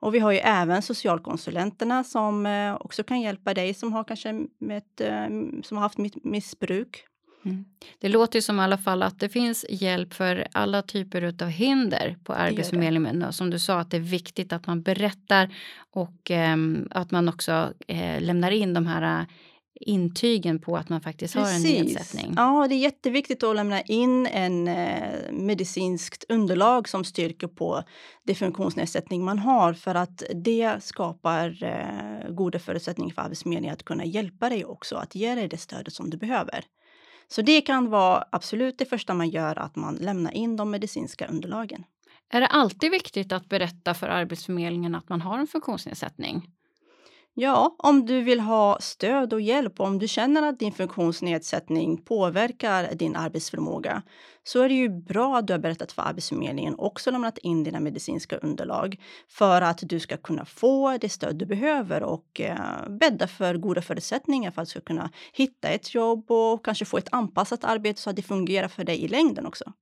Och 0.00 0.14
vi 0.14 0.18
har 0.18 0.32
ju 0.32 0.38
även 0.38 0.82
socialkonsulenterna 0.82 2.04
som 2.04 2.46
eh, 2.46 2.74
också 2.74 3.02
kan 3.02 3.20
hjälpa 3.20 3.54
dig 3.54 3.74
som 3.74 3.92
har 3.92 4.04
kanske 4.04 4.46
med 4.58 4.78
ett, 4.78 5.00
som 5.66 5.76
har 5.76 5.82
haft 5.82 5.98
missbruk 6.24 7.06
Mm. 7.44 7.64
Det 7.98 8.08
låter 8.08 8.38
ju 8.38 8.42
som 8.42 8.60
i 8.60 8.62
alla 8.62 8.78
fall 8.78 9.02
att 9.02 9.20
det 9.20 9.28
finns 9.28 9.66
hjälp 9.68 10.14
för 10.14 10.46
alla 10.52 10.82
typer 10.82 11.42
av 11.42 11.48
hinder 11.48 12.16
på 12.24 12.32
Arbetsförmedlingen. 12.32 13.32
Som 13.32 13.50
du 13.50 13.58
sa, 13.58 13.78
att 13.78 13.90
det 13.90 13.96
är 13.96 14.00
viktigt 14.00 14.52
att 14.52 14.66
man 14.66 14.82
berättar 14.82 15.54
och 15.90 16.30
eh, 16.30 16.56
att 16.90 17.10
man 17.10 17.28
också 17.28 17.72
eh, 17.86 18.20
lämnar 18.20 18.50
in 18.50 18.74
de 18.74 18.86
här 18.86 19.20
eh, 19.20 19.26
intygen 19.80 20.60
på 20.60 20.76
att 20.76 20.88
man 20.88 21.00
faktiskt 21.00 21.34
Precis. 21.34 21.64
har 21.64 21.70
en 21.70 21.84
nedsättning. 21.84 22.34
Ja, 22.36 22.66
det 22.68 22.74
är 22.74 22.78
jätteviktigt 22.78 23.42
att 23.42 23.56
lämna 23.56 23.80
in 23.82 24.26
en 24.26 24.68
eh, 24.68 25.32
medicinskt 25.32 26.24
underlag 26.28 26.88
som 26.88 27.04
styrker 27.04 27.46
på 27.46 27.82
det 28.22 28.34
funktionsnedsättning 28.34 29.24
man 29.24 29.38
har 29.38 29.72
för 29.72 29.94
att 29.94 30.22
det 30.34 30.82
skapar 30.82 31.64
eh, 31.64 32.30
goda 32.30 32.58
förutsättningar 32.58 33.14
för 33.14 33.22
Arbetsförmedlingen 33.22 33.74
att 33.74 33.84
kunna 33.84 34.04
hjälpa 34.04 34.48
dig 34.48 34.64
också, 34.64 34.96
att 34.96 35.14
ge 35.14 35.34
dig 35.34 35.48
det 35.48 35.58
stödet 35.58 35.92
som 35.92 36.10
du 36.10 36.16
behöver. 36.16 36.64
Så 37.32 37.42
det 37.42 37.60
kan 37.60 37.90
vara 37.90 38.24
absolut 38.32 38.78
det 38.78 38.84
första 38.84 39.14
man 39.14 39.28
gör, 39.28 39.58
att 39.58 39.76
man 39.76 39.94
lämnar 39.94 40.30
in 40.30 40.56
de 40.56 40.70
medicinska 40.70 41.26
underlagen. 41.26 41.84
Är 42.30 42.40
det 42.40 42.46
alltid 42.46 42.90
viktigt 42.90 43.32
att 43.32 43.48
berätta 43.48 43.94
för 43.94 44.08
Arbetsförmedlingen 44.08 44.94
att 44.94 45.08
man 45.08 45.20
har 45.20 45.38
en 45.38 45.46
funktionsnedsättning? 45.46 46.46
Ja, 47.42 47.74
om 47.78 48.06
du 48.06 48.20
vill 48.20 48.40
ha 48.40 48.78
stöd 48.80 49.32
och 49.32 49.40
hjälp 49.40 49.80
och 49.80 49.86
om 49.86 49.98
du 49.98 50.08
känner 50.08 50.42
att 50.42 50.58
din 50.58 50.72
funktionsnedsättning 50.72 51.96
påverkar 51.96 52.94
din 52.94 53.16
arbetsförmåga 53.16 54.02
så 54.42 54.62
är 54.62 54.68
det 54.68 54.74
ju 54.74 54.88
bra 54.88 55.36
att 55.36 55.46
du 55.46 55.52
har 55.52 55.60
berättat 55.60 55.92
för 55.92 56.02
Arbetsförmedlingen 56.02 56.74
och 56.74 56.86
också 56.86 57.10
lämnat 57.10 57.38
in 57.38 57.64
dina 57.64 57.80
medicinska 57.80 58.36
underlag 58.36 59.00
för 59.28 59.62
att 59.62 59.78
du 59.82 60.00
ska 60.00 60.16
kunna 60.16 60.44
få 60.44 60.98
det 61.00 61.08
stöd 61.08 61.36
du 61.36 61.46
behöver 61.46 62.02
och 62.02 62.40
eh, 62.40 62.88
bädda 62.88 63.26
för 63.26 63.54
goda 63.54 63.82
förutsättningar 63.82 64.50
för 64.50 64.62
att 64.62 64.68
du 64.68 64.70
ska 64.70 64.80
kunna 64.80 65.10
hitta 65.32 65.68
ett 65.68 65.94
jobb 65.94 66.30
och 66.30 66.64
kanske 66.64 66.84
få 66.84 66.98
ett 66.98 67.08
anpassat 67.12 67.64
arbete 67.64 68.00
så 68.00 68.10
att 68.10 68.16
det 68.16 68.22
fungerar 68.22 68.68
för 68.68 68.84
dig 68.84 69.04
i 69.04 69.08
längden 69.08 69.46
också. 69.46 69.72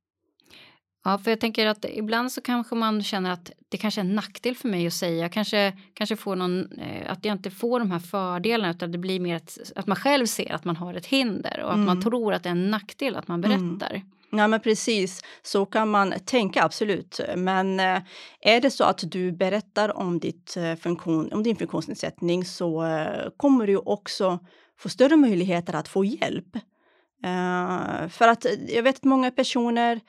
Ja, 1.04 1.18
för 1.18 1.30
jag 1.30 1.40
tänker 1.40 1.66
att 1.66 1.84
ibland 1.88 2.32
så 2.32 2.40
kanske 2.40 2.74
man 2.74 3.02
känner 3.02 3.30
att 3.30 3.50
det 3.68 3.76
kanske 3.76 4.00
är 4.00 4.04
en 4.04 4.14
nackdel 4.14 4.54
för 4.54 4.68
mig 4.68 4.86
att 4.86 4.92
säga. 4.92 5.28
Kanske, 5.28 5.72
kanske 5.94 6.16
får 6.16 6.36
någon, 6.36 6.72
eh, 6.72 7.12
att 7.12 7.24
jag 7.24 7.32
inte 7.32 7.50
får 7.50 7.78
de 7.78 7.90
här 7.90 7.98
fördelarna 7.98 8.70
utan 8.70 8.92
det 8.92 8.98
blir 8.98 9.20
mer 9.20 9.36
ett, 9.36 9.72
att 9.76 9.86
man 9.86 9.96
själv 9.96 10.26
ser 10.26 10.52
att 10.52 10.64
man 10.64 10.76
har 10.76 10.94
ett 10.94 11.06
hinder 11.06 11.60
och 11.62 11.68
att 11.68 11.74
mm. 11.74 11.86
man 11.86 12.02
tror 12.02 12.34
att 12.34 12.42
det 12.42 12.48
är 12.48 12.50
en 12.50 12.70
nackdel 12.70 13.16
att 13.16 13.28
man 13.28 13.44
mm. 13.44 13.78
berättar. 13.78 13.94
Mm. 13.94 14.08
Ja, 14.30 14.48
men 14.48 14.60
precis. 14.60 15.22
Så 15.42 15.66
kan 15.66 15.90
man 15.90 16.14
tänka, 16.24 16.62
absolut. 16.62 17.20
Men 17.36 17.80
eh, 17.80 18.02
är 18.40 18.60
det 18.60 18.70
så 18.70 18.84
att 18.84 19.02
du 19.06 19.32
berättar 19.32 19.96
om, 19.96 20.18
ditt 20.18 20.56
eh, 20.56 20.74
funktion, 20.74 21.32
om 21.32 21.42
din 21.42 21.56
funktionsnedsättning 21.56 22.44
så 22.44 22.86
kommer 23.36 23.66
du 23.66 23.76
också 23.76 24.38
få 24.78 24.88
större 24.88 25.16
möjligheter 25.16 25.74
att 25.74 25.88
få 25.88 26.04
hjälp. 26.04 26.58
För 28.10 28.28
att 28.28 28.46
jag 28.68 28.82
vet 28.82 28.96
att 28.96 29.04
många 29.04 29.30
personer 29.30 30.00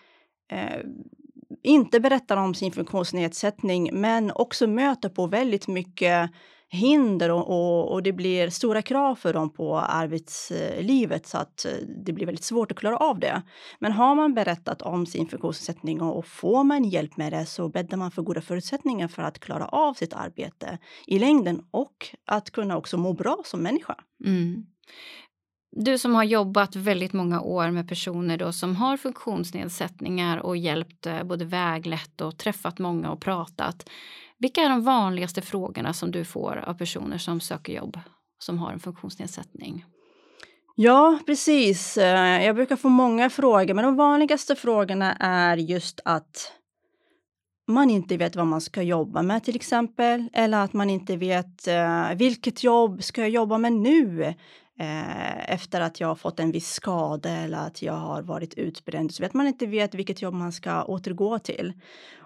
eh, 0.50 0.82
inte 1.64 2.00
berättar 2.00 2.38
om 2.38 2.54
sin 2.54 2.72
funktionsnedsättning 2.72 3.90
men 3.94 4.32
också 4.32 4.68
möter 4.68 5.10
på 5.10 5.28
väldigt 5.28 5.68
mycket 5.68 6.32
hinder 6.72 7.32
och, 7.32 7.50
och, 7.50 7.92
och, 7.92 8.04
det 8.04 8.14
blir 8.14 8.50
stora 8.50 8.82
krav 8.82 9.16
för 9.16 9.34
dem 9.34 9.54
på 9.54 9.78
arbetslivet 9.80 11.28
så 11.28 11.38
att 11.38 11.66
eh, 11.66 11.72
det 12.06 12.14
blir 12.14 12.26
väldigt 12.26 12.46
svårt 12.46 12.72
att 12.72 12.78
klara 12.78 12.98
av 12.98 13.20
det. 13.20 13.42
Men 13.80 13.92
har 13.92 14.16
man 14.16 14.34
berättat 14.34 14.82
om 14.82 15.06
sin 15.06 15.28
funktionsnedsättning 15.28 16.02
och, 16.02 16.18
och 16.18 16.26
får 16.26 16.64
man 16.64 16.84
hjälp 16.84 17.18
med 17.18 17.34
det 17.34 17.46
så 17.46 17.70
bäddar 17.70 17.98
man 17.98 18.12
för 18.12 18.22
goda 18.22 18.42
förutsättningar 18.42 19.08
för 19.08 19.24
att 19.24 19.40
klara 19.40 19.66
av 19.66 19.94
sitt 19.94 20.14
arbete 20.14 20.78
i 21.08 21.20
längden 21.20 21.62
och 21.72 22.16
att 22.26 22.52
kunna 22.52 22.78
också 22.78 22.98
må 22.98 23.14
bra 23.14 23.38
som 23.46 23.64
människa. 23.64 23.96
Mm. 24.26 24.66
Du 25.72 25.98
som 25.98 26.16
har 26.16 26.24
jobbat 26.24 26.76
väldigt 26.76 27.14
många 27.14 27.42
år 27.42 27.72
med 27.72 27.90
personer 27.90 28.38
då 28.38 28.52
som 28.52 28.76
har 28.76 28.98
funktionsnedsättningar 28.98 30.38
och 30.38 30.58
hjälpt 30.58 31.06
eh, 31.06 31.24
både 31.24 31.46
väglett 31.46 32.22
och 32.22 32.38
träffat 32.38 32.80
många 32.80 33.12
och 33.12 33.22
pratat. 33.22 33.90
Vilka 34.38 34.62
är 34.62 34.70
de 34.70 34.84
vanligaste 34.84 35.42
frågorna 35.42 35.94
som 35.94 36.12
du 36.12 36.26
får 36.26 36.64
av 36.68 36.74
personer 36.74 37.18
som 37.18 37.40
söker 37.40 37.74
jobb 37.74 38.00
som 38.40 38.58
har 38.58 38.72
en 38.72 38.80
funktionsnedsättning? 38.80 39.86
Ja, 40.76 41.20
precis. 41.26 41.98
Eh, 41.98 42.46
jag 42.46 42.56
brukar 42.56 42.76
få 42.76 42.90
många 42.90 43.30
frågor, 43.30 43.74
men 43.74 43.86
de 43.86 43.96
vanligaste 43.96 44.56
frågorna 44.56 45.14
är 45.20 45.58
just 45.58 46.00
att 46.06 46.54
man 47.68 47.90
inte 47.90 48.18
vet 48.18 48.36
vad 48.36 48.48
man 48.48 48.62
ska 48.62 48.82
jobba 48.82 49.22
med 49.22 49.44
till 49.44 49.56
exempel. 49.56 50.30
Eller 50.34 50.64
att 50.64 50.74
man 50.74 50.90
inte 50.90 51.16
vet 51.16 51.68
uh, 51.68 52.16
vilket 52.16 52.64
jobb 52.64 53.04
ska 53.04 53.22
jag 53.22 53.30
jobba 53.30 53.58
med 53.58 53.74
nu? 53.74 54.34
Uh, 54.82 55.50
efter 55.54 55.82
att 55.82 56.00
jag 56.00 56.08
har 56.08 56.16
fått 56.16 56.40
en 56.40 56.52
viss 56.52 56.74
skada 56.74 57.30
eller 57.30 57.58
att 57.58 57.82
jag 57.82 57.94
har 57.94 58.22
varit 58.22 58.54
utbränd. 58.54 59.14
Så 59.14 59.24
vet 59.24 59.34
man 59.34 59.48
inte 59.48 59.66
vet 59.66 59.96
vilket 59.96 60.22
jobb 60.22 60.34
man 60.34 60.52
ska 60.52 60.84
återgå 60.84 61.40
till 61.40 61.74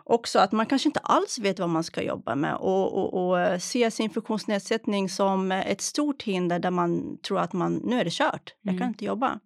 också 0.03 0.39
att 0.39 0.51
man 0.51 0.65
kanske 0.65 0.89
inte 0.89 1.00
alls 1.00 1.39
vet 1.39 1.60
vad 1.60 1.69
man 1.69 1.83
ska 1.83 2.01
jobba 2.01 2.36
med 2.36 2.55
och, 2.55 2.93
och, 2.93 3.13
och 3.13 3.62
ser 3.62 3.89
sin 3.89 4.10
funktionsnedsättning 4.10 5.10
som 5.10 5.51
ett 5.51 5.81
stort 5.81 6.24
hinder 6.24 6.60
där 6.60 6.72
man 6.72 7.17
tror 7.17 7.39
att 7.39 7.53
man, 7.53 7.75
nu 7.75 8.00
är 8.00 8.03
det 8.03 8.13
kört, 8.13 8.53
jag 8.62 8.72
kan 8.72 8.77
mm. 8.77 8.88
inte 8.88 9.05
jobba. 9.05 9.39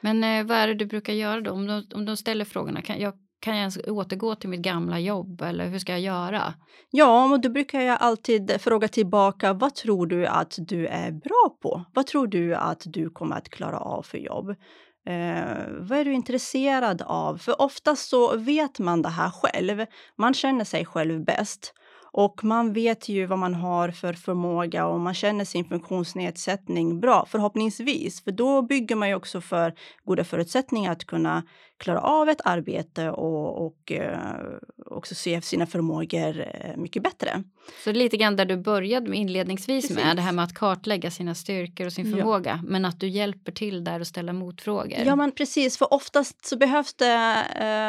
Men 0.00 0.24
eh, 0.24 0.44
vad 0.44 0.58
är 0.58 0.68
det 0.68 0.74
du 0.74 0.86
brukar 0.86 1.12
göra 1.12 1.40
då? 1.40 1.50
Om 1.50 1.66
de, 1.66 1.86
om 1.94 2.04
de 2.04 2.16
ställer 2.16 2.44
frågorna, 2.44 2.82
kan 2.82 3.00
jag, 3.00 3.14
kan 3.40 3.54
jag 3.54 3.60
ens 3.60 3.78
återgå 3.86 4.34
till 4.34 4.48
mitt 4.48 4.60
gamla 4.60 4.98
jobb 4.98 5.42
eller 5.42 5.68
hur 5.68 5.78
ska 5.78 5.92
jag 5.92 6.00
göra? 6.00 6.54
Ja, 6.90 7.32
och 7.32 7.40
då 7.40 7.48
brukar 7.48 7.80
jag 7.80 7.98
alltid 8.00 8.60
fråga 8.60 8.88
tillbaka. 8.88 9.52
Vad 9.52 9.74
tror 9.74 10.06
du 10.06 10.26
att 10.26 10.54
du 10.58 10.86
är 10.86 11.10
bra 11.10 11.56
på? 11.62 11.84
Vad 11.94 12.06
tror 12.06 12.26
du 12.26 12.54
att 12.54 12.82
du 12.84 13.10
kommer 13.10 13.36
att 13.36 13.48
klara 13.48 13.78
av 13.78 14.02
för 14.02 14.18
jobb? 14.18 14.50
Eh, 15.06 15.66
vad 15.80 15.98
är 15.98 16.04
du 16.04 16.12
intresserad 16.12 17.02
av? 17.02 17.38
För 17.38 17.62
oftast 17.62 18.08
så 18.08 18.36
vet 18.36 18.78
man 18.78 19.02
det 19.02 19.08
här 19.08 19.30
själv. 19.30 19.86
Man 20.16 20.34
känner 20.34 20.64
sig 20.64 20.84
själv 20.84 21.24
bäst. 21.24 21.74
Och 22.12 22.44
man 22.44 22.72
vet 22.72 23.08
ju 23.08 23.26
vad 23.26 23.38
man 23.38 23.54
har 23.54 23.90
för 23.90 24.12
förmåga 24.12 24.86
och 24.86 25.00
man 25.00 25.14
känner 25.14 25.44
sin 25.44 25.64
funktionsnedsättning 25.64 27.00
bra, 27.00 27.26
förhoppningsvis. 27.28 28.24
För 28.24 28.32
då 28.32 28.62
bygger 28.62 28.96
man 28.96 29.08
ju 29.08 29.14
också 29.14 29.40
för 29.40 29.74
goda 30.04 30.24
förutsättningar 30.24 30.92
att 30.92 31.04
kunna 31.04 31.42
klara 31.76 32.00
av 32.00 32.28
ett 32.28 32.40
arbete 32.44 33.10
och, 33.10 33.66
och 33.66 33.92
eh, 33.92 34.18
också 34.86 35.14
se 35.14 35.42
sina 35.42 35.66
förmågor 35.66 36.40
eh, 36.40 36.76
mycket 36.76 37.02
bättre. 37.02 37.44
Så 37.84 37.92
lite 37.92 38.16
grann 38.16 38.36
där 38.36 38.44
du 38.44 38.56
började 38.56 39.16
inledningsvis 39.16 39.88
Precis. 39.88 40.04
med 40.04 40.16
det 40.16 40.22
här 40.22 40.32
med 40.32 40.44
att 40.44 40.54
kartlägga 40.54 41.10
sina 41.10 41.34
styrkor 41.34 41.86
och 41.86 41.92
sin 41.92 42.12
förmåga, 42.12 42.60
ja. 42.62 42.68
men 42.68 42.84
att 42.84 43.00
du 43.00 43.08
hjälper 43.08 43.52
till 43.52 43.84
där 43.84 44.00
och 44.00 44.06
ställa 44.06 44.32
motfrågor. 44.32 44.98
Ja, 45.06 45.16
men 45.16 45.32
precis, 45.32 45.78
för 45.78 45.94
oftast 45.94 46.46
så 46.46 46.56
behövs 46.56 46.94
det 46.94 47.36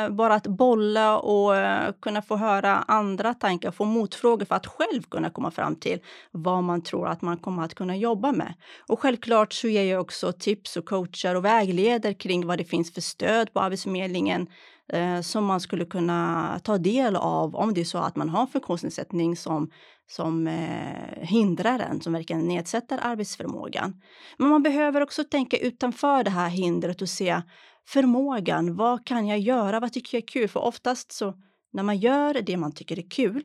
uh, 0.08 0.16
bara 0.16 0.34
att 0.34 0.48
bolla 0.48 1.18
och 1.20 1.54
kunna 2.02 2.22
få 2.22 2.36
höra 2.36 2.78
andra 2.78 3.34
tankar, 3.34 3.72
få 3.72 3.86
motfrågor 3.86 4.46
för 4.46 4.56
att 4.56 4.68
själv 4.68 5.02
kunna 5.02 5.30
komma 5.30 5.52
fram 5.52 5.76
till 5.76 6.00
vad 6.32 6.64
man 6.64 6.82
tror 6.82 7.08
att 7.08 7.22
man 7.22 7.38
kommer 7.38 7.64
att 7.64 7.74
kunna 7.74 7.96
jobba 7.96 8.32
med. 8.32 8.54
Och 8.88 9.00
självklart 9.00 9.54
så 9.54 9.68
ger 9.68 9.84
jag 9.84 10.02
också 10.02 10.32
tips 10.32 10.78
och 10.78 10.86
coachar 10.86 11.36
och 11.36 11.46
vägleder 11.46 12.14
kring 12.14 12.48
vad 12.48 12.58
det 12.58 12.64
finns 12.64 12.94
för 12.94 13.02
stöd 13.02 13.54
på 13.54 13.60
Arbetsförmedlingen 13.60 14.48
eh, 14.94 15.22
som 15.22 15.46
man 15.46 15.60
skulle 15.60 15.86
kunna 15.86 16.60
ta 16.64 16.78
del 16.78 17.16
av 17.16 17.56
om 17.56 17.74
det 17.74 17.82
är 17.82 17.86
så 17.86 17.98
att 17.98 18.16
man 18.16 18.30
har 18.30 18.48
funktionsnedsättning 18.48 19.36
som, 19.36 19.72
som 20.12 20.48
eh, 20.48 21.22
hindrar 21.22 21.80
en, 21.80 22.02
som 22.02 22.14
verkligen 22.14 22.48
nedsätter 22.48 23.00
arbetsförmågan. 23.02 24.02
Men 24.38 24.50
man 24.50 24.64
behöver 24.64 25.02
också 25.02 25.24
tänka 25.24 25.58
utanför 25.58 26.24
det 26.24 26.30
här 26.30 26.50
hindret 26.50 27.02
och 27.02 27.10
se 27.10 27.42
förmågan. 27.88 28.76
Vad 28.76 29.06
kan 29.06 29.28
jag 29.28 29.40
göra? 29.40 29.80
Vad 29.80 29.94
tycker 29.94 30.18
jag 30.18 30.24
är 30.24 30.28
kul? 30.28 30.48
För 30.48 30.60
oftast 30.60 31.12
så 31.12 31.34
när 31.74 31.84
man 31.84 31.98
gör 31.98 32.42
det 32.42 32.58
man 32.58 32.72
tycker 32.72 33.00
är 33.00 33.10
kul 33.10 33.44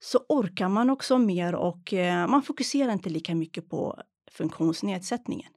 så 0.00 0.18
orkar 0.28 0.68
man 0.68 0.90
också 0.90 1.18
mer 1.18 1.54
och 1.54 1.92
eh, 1.92 2.26
man 2.26 2.42
fokuserar 2.42 2.92
inte 2.92 3.10
lika 3.10 3.34
mycket 3.34 3.68
på 3.68 4.00
funktionsnedsättningen. 4.32 5.53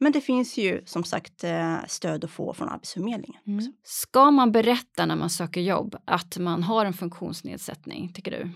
Men 0.00 0.12
det 0.12 0.20
finns 0.20 0.56
ju 0.56 0.82
som 0.86 1.04
sagt 1.04 1.44
eh, 1.44 1.76
stöd 1.88 2.24
att 2.24 2.30
få 2.30 2.54
från 2.54 2.68
Arbetsförmedlingen. 2.68 3.40
Mm. 3.46 3.72
Ska 3.82 4.30
man 4.30 4.52
berätta 4.52 5.06
när 5.06 5.16
man 5.16 5.30
söker 5.30 5.60
jobb 5.60 5.96
att 6.04 6.38
man 6.38 6.62
har 6.62 6.84
en 6.84 6.92
funktionsnedsättning, 6.92 8.12
tycker 8.12 8.30
du? 8.30 8.50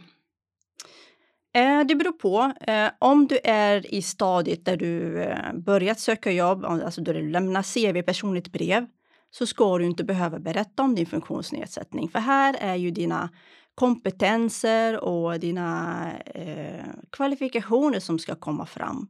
Eh, 1.60 1.84
det 1.84 1.94
beror 1.94 2.12
på. 2.12 2.52
Eh, 2.60 2.90
om 2.98 3.26
du 3.26 3.38
är 3.44 3.94
i 3.94 4.02
stadiet 4.02 4.64
där 4.64 4.76
du 4.76 5.26
börjat 5.54 6.00
söka 6.00 6.32
jobb, 6.32 6.64
alltså 6.64 7.00
då 7.00 7.12
du 7.12 7.30
lämnar 7.30 7.62
CV, 7.62 8.02
personligt 8.02 8.52
brev, 8.52 8.86
så 9.30 9.46
ska 9.46 9.78
du 9.78 9.84
inte 9.84 10.04
behöva 10.04 10.38
berätta 10.38 10.82
om 10.82 10.94
din 10.94 11.06
funktionsnedsättning. 11.06 12.08
För 12.08 12.18
här 12.18 12.56
är 12.60 12.74
ju 12.74 12.90
dina 12.90 13.30
kompetenser 13.74 15.04
och 15.04 15.40
dina 15.40 15.96
eh, 16.34 16.84
kvalifikationer 17.10 18.00
som 18.00 18.18
ska 18.18 18.34
komma 18.34 18.66
fram 18.66 19.08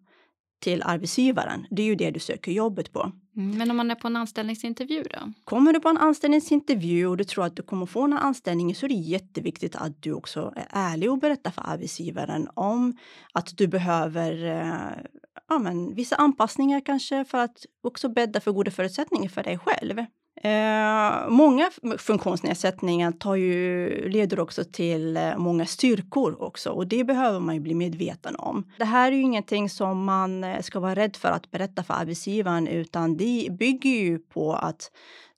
till 0.63 0.83
arbetsgivaren. 0.83 1.67
Det 1.71 1.83
är 1.83 1.87
ju 1.87 1.95
det 1.95 2.11
du 2.11 2.21
söker 2.21 2.53
jobbet 2.53 2.93
på. 2.93 3.13
Mm, 3.37 3.59
men 3.59 3.71
om 3.71 3.77
man 3.77 3.91
är 3.91 3.95
på 3.95 4.07
en 4.07 4.17
anställningsintervju 4.17 5.03
då? 5.03 5.33
Kommer 5.45 5.73
du 5.73 5.81
på 5.81 5.89
en 5.89 5.99
anställningsintervju 5.99 7.07
och 7.07 7.17
du 7.17 7.25
tror 7.25 7.45
att 7.45 7.57
du 7.57 7.63
kommer 7.63 7.87
få 7.87 8.03
en 8.03 8.13
anställning 8.13 8.75
så 8.75 8.87
är 8.87 8.89
det 8.89 8.95
jätteviktigt 8.95 9.77
att 9.77 10.03
du 10.03 10.13
också 10.13 10.53
är 10.57 10.67
ärlig 10.71 11.11
och 11.11 11.19
berättar 11.19 11.51
för 11.51 11.63
arbetsgivaren 11.67 12.49
om 12.55 12.97
att 13.33 13.57
du 13.57 13.67
behöver 13.67 14.45
eh, 14.45 15.05
ja, 15.49 15.59
men, 15.59 15.95
vissa 15.95 16.17
anpassningar 16.17 16.81
kanske 16.81 17.25
för 17.25 17.39
att 17.39 17.67
också 17.83 18.09
bädda 18.09 18.41
för 18.41 18.53
goda 18.53 18.71
förutsättningar 18.71 19.29
för 19.29 19.43
dig 19.43 19.59
själv. 19.59 20.05
Eh, 20.45 21.29
många 21.29 21.71
funktionsnedsättningar 21.99 23.13
tar 23.13 23.35
ju, 23.35 23.89
leder 24.09 24.41
också 24.41 24.65
till 24.65 25.17
eh, 25.17 25.37
många 25.37 25.67
styrkor 25.67 26.43
också 26.43 26.71
och 26.71 26.87
det 26.87 27.05
behöver 27.05 27.41
man 27.41 27.55
ju 27.55 27.61
bli 27.61 27.75
medveten 27.75 28.37
om. 28.37 28.71
Det 28.79 28.85
här 28.85 29.13
är 29.13 29.17
ju 29.17 29.23
ingenting 29.23 29.71
som 29.71 30.05
man 30.05 30.45
eh, 30.45 30.61
ska 30.61 30.81
vara 30.81 30.95
rädd 30.95 31.17
för 31.17 31.29
att 31.29 31.51
berätta 31.51 31.83
för 31.83 31.95
arbetsgivaren 31.95 32.69
utan 32.69 33.17
det 33.17 33.49
bygger 33.59 33.91
ju 33.91 34.19
på 34.19 34.55
att 34.55 34.91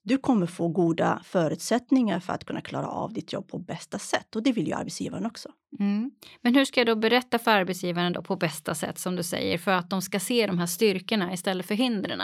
du 0.02 0.18
kommer 0.18 0.46
få 0.46 0.68
goda 0.68 1.20
förutsättningar 1.24 2.20
för 2.20 2.32
att 2.32 2.44
kunna 2.44 2.60
klara 2.60 2.86
av 2.86 3.12
ditt 3.12 3.32
jobb 3.32 3.48
på 3.48 3.58
bästa 3.58 3.98
sätt 3.98 4.36
och 4.36 4.42
det 4.42 4.52
vill 4.52 4.66
ju 4.66 4.72
arbetsgivaren 4.72 5.26
också. 5.26 5.48
Mm. 5.80 6.10
Men 6.40 6.54
hur 6.54 6.64
ska 6.64 6.80
jag 6.80 6.86
då 6.86 6.96
berätta 6.96 7.38
för 7.38 7.50
arbetsgivaren 7.50 8.12
då 8.12 8.22
på 8.22 8.36
bästa 8.36 8.74
sätt 8.74 8.98
som 8.98 9.16
du 9.16 9.22
säger 9.22 9.58
för 9.58 9.70
att 9.70 9.90
de 9.90 10.02
ska 10.02 10.20
se 10.20 10.46
de 10.46 10.58
här 10.58 10.66
styrkorna 10.66 11.32
istället 11.32 11.66
för 11.66 11.74
hindren? 11.74 12.20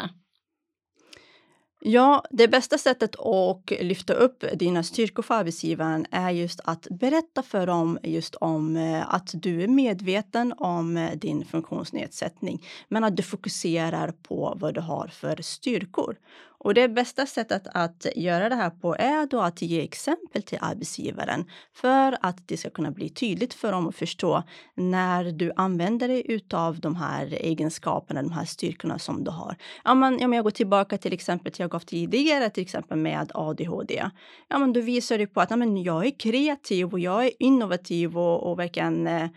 Ja, 1.82 2.24
det 2.30 2.48
bästa 2.48 2.78
sättet 2.78 3.16
att 3.16 3.70
lyfta 3.80 4.12
upp 4.14 4.44
dina 4.54 4.82
styrkor 4.82 5.22
för 5.22 5.34
arbetsgivaren 5.34 6.06
är 6.10 6.30
just 6.30 6.60
att 6.64 6.86
berätta 6.90 7.42
för 7.42 7.66
dem 7.66 7.98
just 8.02 8.34
om 8.34 8.76
eh, 8.76 9.14
att 9.14 9.30
du 9.34 9.62
är 9.62 9.68
medveten 9.68 10.54
om 10.56 10.96
eh, 10.96 11.16
din 11.16 11.44
funktionsnedsättning, 11.44 12.66
men 12.88 13.04
att 13.04 13.16
du 13.16 13.22
fokuserar 13.22 14.12
på 14.22 14.56
vad 14.60 14.74
du 14.74 14.80
har 14.80 15.08
för 15.08 15.42
styrkor. 15.42 16.16
Och 16.64 16.74
det 16.74 16.88
bästa 16.88 17.26
sättet 17.26 17.66
att 17.74 18.06
göra 18.16 18.48
det 18.48 18.54
här 18.54 18.70
på 18.70 18.94
är 18.94 19.26
då 19.26 19.40
att 19.40 19.62
ge 19.62 19.80
exempel 19.80 20.42
till 20.42 20.58
arbetsgivaren 20.60 21.44
för 21.72 22.16
att 22.20 22.48
det 22.48 22.56
ska 22.56 22.70
kunna 22.70 22.90
bli 22.90 23.08
tydligt 23.08 23.54
för 23.54 23.72
dem 23.72 23.88
att 23.88 23.96
förstå 23.96 24.42
när 24.74 25.24
du 25.24 25.52
använder 25.56 26.08
dig 26.08 26.40
av 26.52 26.80
de 26.80 26.96
här 26.96 27.26
egenskaperna, 27.26 28.22
de 28.22 28.32
här 28.32 28.44
styrkorna 28.44 28.98
som 28.98 29.24
du 29.24 29.30
har. 29.30 29.56
Ja, 29.84 29.94
men 29.94 30.24
om 30.24 30.32
jag 30.32 30.44
går 30.44 30.50
tillbaka 30.50 30.98
till 30.98 31.12
exempel 31.12 31.52
till 31.52 31.62
jag 31.62 31.70
gav 31.70 31.80
tidigare, 31.80 32.50
till 32.50 32.62
exempel 32.62 32.98
med 32.98 33.30
ADHD. 33.34 34.04
Ja, 34.48 34.58
men 34.58 34.72
då 34.72 34.80
visar 34.80 35.18
det 35.18 35.26
på 35.26 35.40
att 35.40 35.50
ja, 35.50 35.56
men 35.56 35.82
jag 35.82 36.06
är 36.06 36.18
kreativ 36.18 36.92
och 36.92 37.00
jag 37.00 37.24
är 37.24 37.30
innovativ 37.38 38.18
och, 38.18 38.50
och 38.50 38.58
verkligen 38.58 39.06
eh, 39.06 39.28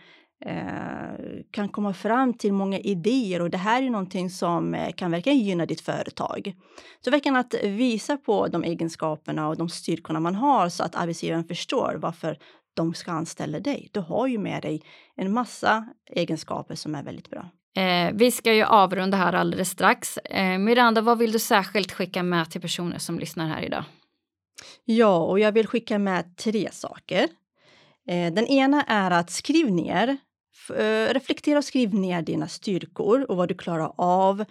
kan 1.50 1.68
komma 1.68 1.94
fram 1.94 2.34
till 2.34 2.52
många 2.52 2.78
idéer 2.78 3.42
och 3.42 3.50
det 3.50 3.58
här 3.58 3.82
är 3.82 3.90
någonting 3.90 4.30
som 4.30 4.74
eh, 4.74 4.92
kan 4.92 5.10
verkligen 5.10 5.38
gynna 5.38 5.66
ditt 5.66 5.80
företag. 5.80 6.54
Så 7.04 7.10
verkligen 7.10 7.36
att 7.36 7.54
visa 7.62 8.16
på 8.16 8.48
de 8.48 8.64
egenskaperna 8.64 9.48
och 9.48 9.56
de 9.56 9.68
styrkorna 9.68 10.20
man 10.20 10.34
har 10.34 10.68
så 10.68 10.84
att 10.84 10.94
arbetsgivaren 10.94 11.44
förstår 11.44 11.96
varför 11.98 12.38
de 12.74 12.94
ska 12.94 13.12
anställa 13.12 13.60
dig. 13.60 13.88
Du 13.92 14.00
har 14.00 14.26
ju 14.26 14.38
med 14.38 14.62
dig 14.62 14.82
en 15.16 15.32
massa 15.32 15.86
egenskaper 16.10 16.74
som 16.74 16.94
är 16.94 17.02
väldigt 17.02 17.30
bra. 17.30 17.50
Eh, 17.76 18.10
vi 18.14 18.30
ska 18.30 18.54
ju 18.54 18.62
avrunda 18.62 19.16
här 19.16 19.32
alldeles 19.32 19.70
strax. 19.70 20.16
Eh, 20.16 20.58
Miranda, 20.58 21.00
vad 21.00 21.18
vill 21.18 21.32
du 21.32 21.38
särskilt 21.38 21.92
skicka 21.92 22.22
med 22.22 22.50
till 22.50 22.60
personer 22.60 22.98
som 22.98 23.18
lyssnar 23.18 23.46
här 23.46 23.62
idag? 23.62 23.84
Ja, 24.84 25.16
och 25.18 25.40
jag 25.40 25.52
vill 25.52 25.66
skicka 25.66 25.98
med 25.98 26.36
tre 26.36 26.68
saker. 26.72 27.28
Eh, 28.08 28.32
den 28.32 28.46
ena 28.46 28.82
är 28.82 29.10
att 29.10 29.30
skriv 29.30 29.70
ner, 29.70 30.08
eh, 30.08 30.16
Eh, 30.70 31.14
reflektera 31.14 31.58
och 31.58 31.64
skriv 31.64 31.94
ner 31.94 32.22
dina 32.22 32.48
styrkor 32.48 33.30
och 33.30 33.36
vad 33.36 33.48
du 33.48 33.54
klarar 33.54 33.92
av 33.96 34.44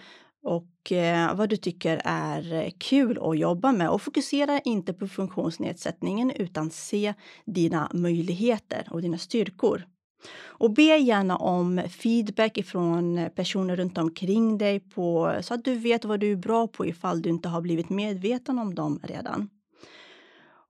och 0.43 0.91
eh, 0.91 1.35
vad 1.35 1.49
du 1.49 1.57
tycker 1.57 2.01
är 2.05 2.53
eh, 2.53 2.71
kul 2.77 3.19
att 3.21 3.37
jobba 3.37 3.71
med. 3.71 3.89
Och 3.89 4.01
fokusera 4.01 4.59
inte 4.59 4.93
på 4.93 5.07
funktionsnedsättningen 5.07 6.31
utan 6.31 6.69
se 6.69 7.13
dina 7.45 7.89
möjligheter 7.93 8.87
och 8.91 9.01
dina 9.01 9.17
styrkor. 9.17 9.85
Och 10.41 10.73
be 10.73 10.81
gärna 10.81 11.37
om 11.37 11.81
feedback 11.89 12.57
ifrån 12.57 13.29
personer 13.35 13.75
runt 13.75 13.97
omkring 13.97 14.57
dig 14.57 14.79
på, 14.79 15.37
så 15.41 15.53
att 15.53 15.65
du 15.65 15.75
vet 15.75 16.05
vad 16.05 16.19
du 16.19 16.31
är 16.31 16.35
bra 16.35 16.67
på 16.67 16.85
ifall 16.85 17.21
du 17.21 17.29
inte 17.29 17.49
har 17.49 17.61
blivit 17.61 17.89
medveten 17.89 18.59
om 18.59 18.75
dem 18.75 18.99
redan. 19.03 19.49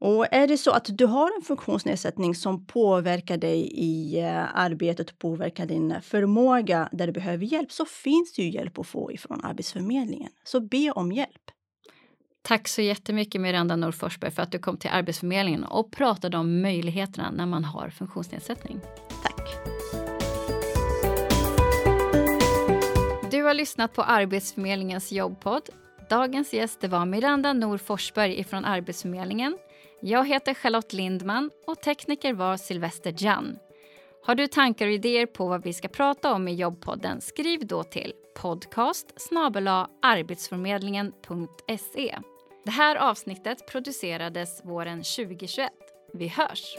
Och 0.03 0.27
är 0.31 0.47
det 0.47 0.57
så 0.57 0.71
att 0.71 0.97
du 0.97 1.05
har 1.05 1.31
en 1.37 1.41
funktionsnedsättning 1.41 2.35
som 2.35 2.65
påverkar 2.65 3.37
dig 3.37 3.67
i 3.73 4.19
eh, 4.19 4.59
arbetet 4.59 5.09
och 5.09 5.19
påverkar 5.19 5.65
din 5.65 5.95
förmåga 6.01 6.89
där 6.91 7.07
du 7.07 7.13
behöver 7.13 7.45
hjälp 7.45 7.71
så 7.71 7.85
finns 7.85 8.33
det 8.33 8.41
ju 8.41 8.49
hjälp 8.49 8.79
att 8.79 8.87
få 8.87 9.11
ifrån 9.11 9.41
Arbetsförmedlingen. 9.43 10.31
Så 10.43 10.59
be 10.59 10.91
om 10.91 11.11
hjälp. 11.11 11.41
Tack 12.41 12.67
så 12.67 12.81
jättemycket 12.81 13.41
Miranda 13.41 13.75
Nordforsberg 13.75 14.31
för 14.31 14.41
att 14.41 14.51
du 14.51 14.59
kom 14.59 14.77
till 14.77 14.89
Arbetsförmedlingen 14.93 15.63
och 15.63 15.91
pratade 15.91 16.37
om 16.37 16.61
möjligheterna 16.61 17.31
när 17.31 17.45
man 17.45 17.63
har 17.63 17.89
funktionsnedsättning. 17.89 18.79
Tack. 19.23 19.49
Du 23.31 23.43
har 23.43 23.53
lyssnat 23.53 23.93
på 23.93 24.01
Arbetsförmedlingens 24.01 25.11
jobbpodd. 25.11 25.69
Dagens 26.09 26.53
gäst 26.53 26.83
var 26.83 27.05
Miranda 27.05 27.53
Nor 27.53 27.77
Forsberg 27.77 28.43
från 28.43 28.65
Arbetsförmedlingen. 28.65 29.57
Jag 30.05 30.27
heter 30.27 30.53
Charlotte 30.53 30.93
Lindman 30.93 31.51
och 31.67 31.81
tekniker 31.81 32.33
var 32.33 32.57
Sylvester 32.57 33.15
Jan. 33.17 33.57
Har 34.25 34.35
du 34.35 34.47
tankar 34.47 34.87
och 34.87 34.93
idéer 34.93 35.25
på 35.25 35.47
vad 35.47 35.63
vi 35.63 35.73
ska 35.73 35.87
prata 35.87 36.33
om 36.33 36.47
i 36.47 36.53
jobbpodden 36.53 37.21
skriv 37.21 37.67
då 37.67 37.83
till 37.83 38.13
podcast 38.35 39.21
arbetsförmedlingen.se. 40.01 42.17
Det 42.65 42.71
här 42.71 42.95
avsnittet 42.95 43.67
producerades 43.67 44.65
våren 44.65 44.97
2021. 44.97 45.71
Vi 46.13 46.27
hörs! 46.27 46.75